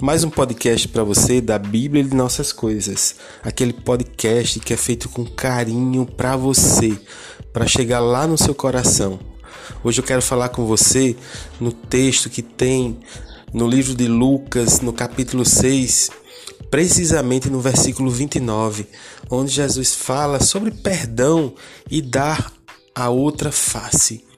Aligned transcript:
Mais 0.00 0.24
um 0.24 0.30
podcast 0.30 0.88
para 0.88 1.04
você 1.04 1.42
da 1.42 1.58
Bíblia 1.58 2.02
e 2.02 2.06
de 2.06 2.16
nossas 2.16 2.54
coisas. 2.54 3.16
Aquele 3.42 3.74
podcast 3.74 4.58
que 4.58 4.72
é 4.72 4.76
feito 4.76 5.10
com 5.10 5.26
carinho 5.26 6.06
para 6.06 6.38
você, 6.38 6.98
para 7.52 7.66
chegar 7.66 8.00
lá 8.00 8.26
no 8.26 8.38
seu 8.38 8.54
coração. 8.54 9.20
Hoje 9.84 10.00
eu 10.00 10.04
quero 10.04 10.22
falar 10.22 10.48
com 10.48 10.64
você 10.64 11.14
no 11.60 11.70
texto 11.70 12.30
que 12.30 12.40
tem 12.40 12.98
no 13.52 13.68
livro 13.68 13.94
de 13.94 14.08
Lucas, 14.08 14.80
no 14.80 14.90
capítulo 14.90 15.44
6, 15.44 16.08
precisamente 16.70 17.50
no 17.50 17.60
versículo 17.60 18.10
29, 18.10 18.86
onde 19.28 19.52
Jesus 19.52 19.94
fala 19.94 20.40
sobre 20.40 20.70
perdão 20.70 21.54
e 21.90 22.00
dar 22.00 22.50
a 22.94 23.10
outra 23.10 23.52
face. 23.52 24.29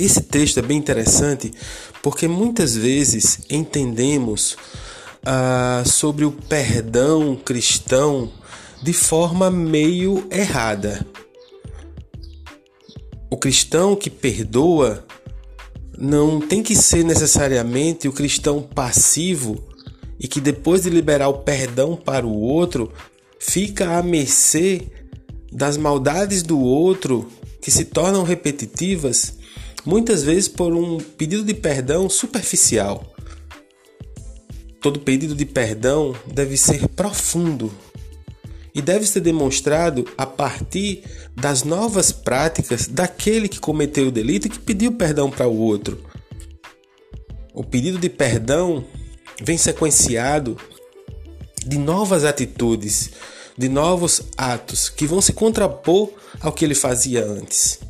Esse 0.00 0.22
texto 0.22 0.58
é 0.58 0.62
bem 0.62 0.78
interessante 0.78 1.52
porque 2.02 2.26
muitas 2.26 2.74
vezes 2.74 3.40
entendemos 3.50 4.56
ah, 5.22 5.82
sobre 5.84 6.24
o 6.24 6.32
perdão 6.32 7.36
cristão 7.36 8.32
de 8.82 8.94
forma 8.94 9.50
meio 9.50 10.26
errada. 10.30 11.06
O 13.30 13.36
cristão 13.36 13.94
que 13.94 14.08
perdoa 14.08 15.04
não 15.98 16.40
tem 16.40 16.62
que 16.62 16.74
ser 16.74 17.04
necessariamente 17.04 18.08
o 18.08 18.12
cristão 18.12 18.62
passivo 18.62 19.62
e 20.18 20.26
que 20.26 20.40
depois 20.40 20.84
de 20.84 20.88
liberar 20.88 21.28
o 21.28 21.40
perdão 21.40 21.94
para 21.94 22.26
o 22.26 22.40
outro 22.40 22.90
fica 23.38 23.98
à 23.98 24.02
mercê 24.02 24.80
das 25.52 25.76
maldades 25.76 26.42
do 26.42 26.58
outro 26.58 27.30
que 27.60 27.70
se 27.70 27.84
tornam 27.84 28.22
repetitivas 28.22 29.38
muitas 29.84 30.22
vezes 30.22 30.48
por 30.48 30.74
um 30.74 30.98
pedido 30.98 31.44
de 31.44 31.54
perdão 31.54 32.08
superficial. 32.08 33.14
Todo 34.80 35.00
pedido 35.00 35.34
de 35.34 35.44
perdão 35.44 36.14
deve 36.26 36.56
ser 36.56 36.88
profundo 36.88 37.72
e 38.74 38.80
deve 38.80 39.06
ser 39.06 39.20
demonstrado 39.20 40.06
a 40.16 40.24
partir 40.24 41.02
das 41.34 41.64
novas 41.64 42.12
práticas 42.12 42.86
daquele 42.86 43.48
que 43.48 43.58
cometeu 43.58 44.08
o 44.08 44.12
delito 44.12 44.46
e 44.46 44.50
que 44.50 44.58
pediu 44.58 44.92
perdão 44.92 45.30
para 45.30 45.48
o 45.48 45.56
outro. 45.58 46.02
O 47.52 47.64
pedido 47.64 47.98
de 47.98 48.08
perdão 48.08 48.84
vem 49.42 49.58
sequenciado 49.58 50.56
de 51.66 51.76
novas 51.76 52.24
atitudes, 52.24 53.10
de 53.56 53.68
novos 53.68 54.22
atos 54.36 54.88
que 54.88 55.06
vão 55.06 55.20
se 55.20 55.32
contrapor 55.32 56.10
ao 56.40 56.52
que 56.52 56.64
ele 56.64 56.74
fazia 56.74 57.24
antes. 57.24 57.89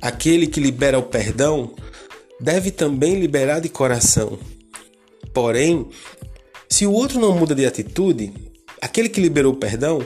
Aquele 0.00 0.46
que 0.46 0.60
libera 0.60 0.98
o 0.98 1.02
perdão 1.02 1.74
deve 2.40 2.70
também 2.70 3.20
liberar 3.20 3.60
de 3.60 3.68
coração. 3.68 4.38
Porém, 5.34 5.88
se 6.68 6.86
o 6.86 6.92
outro 6.92 7.20
não 7.20 7.36
muda 7.36 7.54
de 7.54 7.66
atitude, 7.66 8.32
aquele 8.80 9.10
que 9.10 9.20
liberou 9.20 9.52
o 9.52 9.58
perdão 9.58 10.00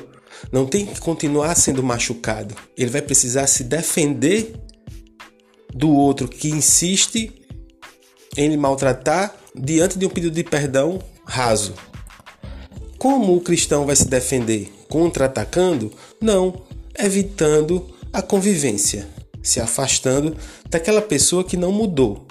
não 0.50 0.66
tem 0.66 0.84
que 0.84 1.00
continuar 1.00 1.54
sendo 1.54 1.82
machucado. 1.82 2.54
Ele 2.76 2.90
vai 2.90 3.02
precisar 3.02 3.46
se 3.46 3.62
defender 3.62 4.54
do 5.72 5.90
outro 5.90 6.28
que 6.28 6.50
insiste 6.50 7.32
em 8.36 8.48
lhe 8.48 8.56
maltratar 8.56 9.34
diante 9.54 9.96
de 9.96 10.06
um 10.06 10.10
pedido 10.10 10.34
de 10.34 10.42
perdão 10.42 10.98
raso. 11.24 11.74
Como 12.98 13.36
o 13.36 13.40
cristão 13.40 13.86
vai 13.86 13.94
se 13.94 14.08
defender? 14.08 14.72
Contra-atacando? 14.88 15.92
Não, 16.20 16.62
evitando 16.98 17.94
a 18.12 18.20
convivência 18.20 19.08
se 19.44 19.60
afastando 19.60 20.36
daquela 20.68 21.02
pessoa 21.02 21.44
que 21.44 21.56
não 21.56 21.70
mudou. 21.70 22.26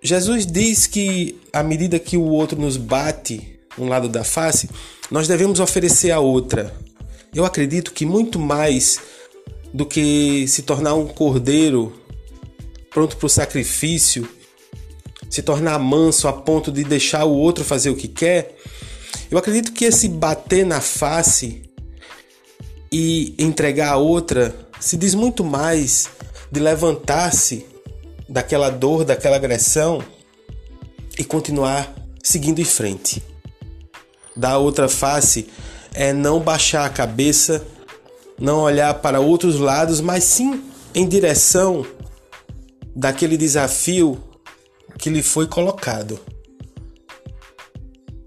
Jesus 0.00 0.46
diz 0.46 0.86
que 0.86 1.40
à 1.52 1.62
medida 1.62 1.98
que 1.98 2.16
o 2.16 2.22
outro 2.22 2.60
nos 2.60 2.76
bate 2.76 3.58
um 3.76 3.88
lado 3.88 4.08
da 4.08 4.22
face, 4.22 4.68
nós 5.10 5.26
devemos 5.26 5.58
oferecer 5.58 6.10
a 6.10 6.20
outra. 6.20 6.72
Eu 7.34 7.44
acredito 7.44 7.92
que 7.92 8.06
muito 8.06 8.38
mais 8.38 9.00
do 9.72 9.84
que 9.84 10.46
se 10.46 10.62
tornar 10.62 10.94
um 10.94 11.06
cordeiro 11.06 11.92
pronto 12.90 13.16
para 13.16 13.26
o 13.26 13.30
sacrifício, 13.30 14.28
se 15.28 15.42
tornar 15.42 15.78
manso 15.78 16.26
a 16.28 16.32
ponto 16.32 16.70
de 16.70 16.84
deixar 16.84 17.24
o 17.24 17.34
outro 17.34 17.64
fazer 17.64 17.90
o 17.90 17.96
que 17.96 18.08
quer, 18.08 18.56
eu 19.30 19.36
acredito 19.36 19.72
que 19.72 19.84
esse 19.84 20.08
bater 20.08 20.64
na 20.64 20.80
face 20.80 21.67
e 22.90 23.34
entregar 23.38 23.92
a 23.92 23.96
outra 23.96 24.54
se 24.80 24.96
diz 24.96 25.14
muito 25.14 25.44
mais 25.44 26.08
de 26.50 26.60
levantar-se 26.60 27.66
daquela 28.28 28.70
dor, 28.70 29.04
daquela 29.04 29.36
agressão 29.36 30.02
e 31.18 31.24
continuar 31.24 31.92
seguindo 32.22 32.60
em 32.60 32.64
frente. 32.64 33.22
Da 34.36 34.58
outra 34.58 34.88
face 34.88 35.48
é 35.92 36.12
não 36.12 36.40
baixar 36.40 36.84
a 36.84 36.90
cabeça, 36.90 37.66
não 38.38 38.60
olhar 38.60 38.94
para 38.94 39.20
outros 39.20 39.58
lados, 39.58 40.00
mas 40.00 40.24
sim 40.24 40.62
em 40.94 41.08
direção 41.08 41.84
daquele 42.94 43.36
desafio 43.36 44.22
que 44.98 45.10
lhe 45.10 45.22
foi 45.22 45.46
colocado. 45.46 46.20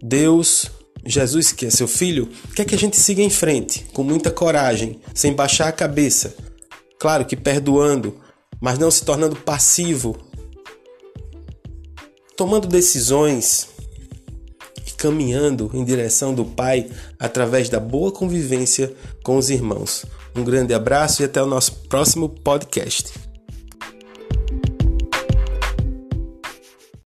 Deus 0.01 0.71
Jesus, 1.05 1.51
que 1.51 1.65
é 1.65 1.69
seu 1.69 1.87
filho, 1.87 2.29
quer 2.55 2.65
que 2.65 2.75
a 2.75 2.77
gente 2.77 2.97
siga 2.97 3.21
em 3.21 3.29
frente, 3.29 3.85
com 3.93 4.03
muita 4.03 4.29
coragem, 4.29 4.99
sem 5.13 5.33
baixar 5.33 5.67
a 5.67 5.71
cabeça. 5.71 6.35
Claro 6.99 7.25
que 7.25 7.35
perdoando, 7.35 8.15
mas 8.59 8.77
não 8.77 8.91
se 8.91 9.03
tornando 9.03 9.35
passivo. 9.35 10.15
Tomando 12.35 12.67
decisões 12.67 13.67
e 14.87 14.91
caminhando 14.91 15.71
em 15.73 15.83
direção 15.83 16.33
do 16.33 16.45
Pai 16.45 16.89
através 17.19 17.69
da 17.69 17.79
boa 17.79 18.11
convivência 18.11 18.93
com 19.23 19.37
os 19.37 19.49
irmãos. 19.49 20.05
Um 20.35 20.43
grande 20.43 20.73
abraço 20.73 21.21
e 21.21 21.25
até 21.25 21.41
o 21.41 21.47
nosso 21.47 21.73
próximo 21.87 22.29
podcast. 22.29 23.30